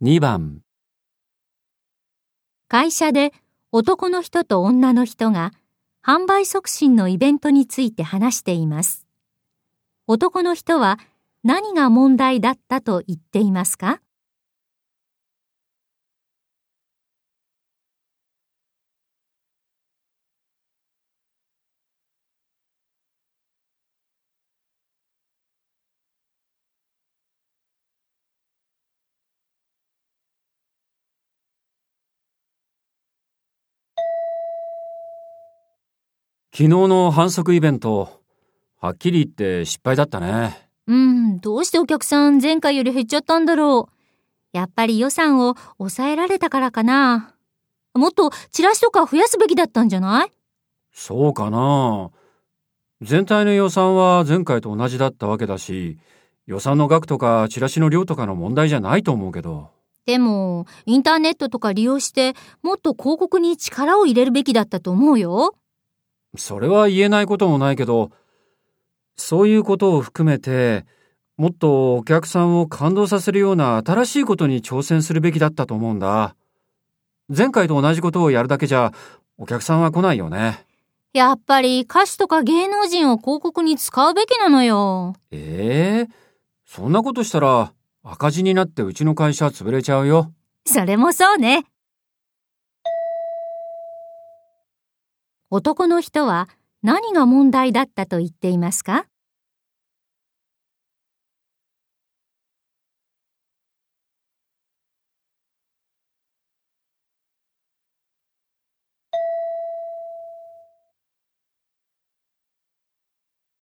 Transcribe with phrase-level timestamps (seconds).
[0.00, 0.60] 2番
[2.68, 3.32] 会社で
[3.72, 5.50] 男の人と女の人が
[6.06, 9.08] 販売促進のイベントについて話しています。
[10.06, 11.00] 男の人は
[11.42, 14.00] 何が問題だったと言っていますか？
[36.58, 38.20] 昨日の反則イベント、
[38.80, 40.68] はっきり言って失敗だったね。
[40.88, 43.94] うん、どうしてお客さん前回より減っちゃったんだろう。
[44.52, 47.32] やっぱり予算を抑えられたからかな。
[47.94, 50.32] もっとチラシとか増やすべきだったんじゃない？
[50.92, 52.10] そうかな。
[53.02, 56.00] 全体の予算は前回と同じだったわけだし、
[56.46, 59.70] 予算の額とかチラシの量とかの問題じゃないと思うけど。
[60.06, 65.54] でも、インターネットとか利用して、もっと広告に力を入れるべきだったと思うよ。
[66.36, 68.10] それは言えないこともないけど、
[69.16, 70.84] そういうことを含めて、
[71.36, 76.34] もっとお客さんを感動させるような新しいことに挑戦するべきだったと思うんだ。
[77.28, 78.92] 前回と同じことをやるだけじゃ、
[79.36, 80.64] お客さんは来ないよね。
[81.12, 85.14] やっぱり歌手とか芸能人を広告に使うべきなのよ。
[85.30, 86.14] ええ？
[86.66, 90.32] そんなことしたら赤字になってうちの会社潰れちゃうよ。
[90.66, 91.64] それもそうね。
[95.50, 96.46] 男の人は
[96.82, 99.06] 何が問題だったと言っていますか？